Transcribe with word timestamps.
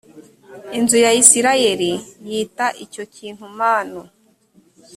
inzu 0.77 0.97
ya 1.05 1.11
isirayeli 1.21 1.91
yita 2.29 2.67
icyo 2.85 3.03
kintu 3.15 3.45
manu 3.57 4.01